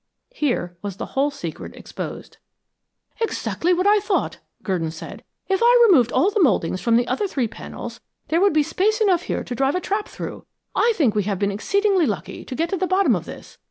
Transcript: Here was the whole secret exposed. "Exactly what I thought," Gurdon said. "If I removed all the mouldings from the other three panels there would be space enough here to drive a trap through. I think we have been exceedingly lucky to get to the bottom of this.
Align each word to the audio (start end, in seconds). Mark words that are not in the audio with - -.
Here 0.31 0.75
was 0.81 0.97
the 0.97 1.05
whole 1.13 1.29
secret 1.29 1.75
exposed. 1.75 2.37
"Exactly 3.19 3.71
what 3.71 3.85
I 3.85 3.99
thought," 3.99 4.39
Gurdon 4.63 4.89
said. 4.89 5.23
"If 5.47 5.59
I 5.61 5.87
removed 5.87 6.11
all 6.11 6.31
the 6.31 6.41
mouldings 6.41 6.81
from 6.81 6.95
the 6.95 7.07
other 7.07 7.27
three 7.27 7.47
panels 7.47 8.01
there 8.29 8.41
would 8.41 8.51
be 8.51 8.63
space 8.63 8.99
enough 8.99 9.21
here 9.21 9.43
to 9.43 9.53
drive 9.53 9.75
a 9.75 9.79
trap 9.79 10.07
through. 10.07 10.47
I 10.75 10.93
think 10.95 11.13
we 11.13 11.21
have 11.29 11.37
been 11.37 11.51
exceedingly 11.51 12.07
lucky 12.07 12.43
to 12.45 12.55
get 12.55 12.69
to 12.71 12.77
the 12.77 12.87
bottom 12.87 13.15
of 13.15 13.25
this. 13.25 13.59